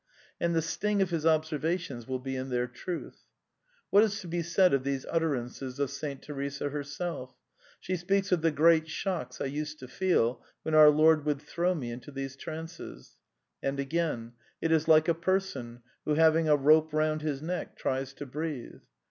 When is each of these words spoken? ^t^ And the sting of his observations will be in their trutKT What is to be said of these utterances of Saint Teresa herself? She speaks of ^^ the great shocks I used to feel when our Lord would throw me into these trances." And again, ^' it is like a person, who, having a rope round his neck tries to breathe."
^t^ 0.01 0.03
And 0.41 0.55
the 0.55 0.63
sting 0.63 0.99
of 1.03 1.11
his 1.11 1.27
observations 1.27 2.07
will 2.07 2.17
be 2.17 2.35
in 2.35 2.49
their 2.49 2.67
trutKT 2.67 3.13
What 3.91 4.01
is 4.03 4.19
to 4.21 4.27
be 4.27 4.41
said 4.41 4.73
of 4.73 4.83
these 4.83 5.05
utterances 5.07 5.77
of 5.77 5.91
Saint 5.91 6.23
Teresa 6.23 6.69
herself? 6.69 7.35
She 7.79 7.95
speaks 7.95 8.31
of 8.31 8.39
^^ 8.39 8.41
the 8.41 8.49
great 8.49 8.87
shocks 8.89 9.39
I 9.39 9.45
used 9.45 9.77
to 9.77 9.87
feel 9.87 10.43
when 10.63 10.73
our 10.73 10.89
Lord 10.89 11.23
would 11.25 11.39
throw 11.39 11.75
me 11.75 11.91
into 11.91 12.09
these 12.09 12.35
trances." 12.35 13.19
And 13.61 13.79
again, 13.79 14.29
^' 14.31 14.33
it 14.59 14.71
is 14.71 14.87
like 14.87 15.07
a 15.07 15.13
person, 15.13 15.83
who, 16.05 16.15
having 16.15 16.49
a 16.49 16.55
rope 16.55 16.91
round 16.93 17.21
his 17.21 17.43
neck 17.43 17.77
tries 17.77 18.11
to 18.13 18.25
breathe." 18.25 18.81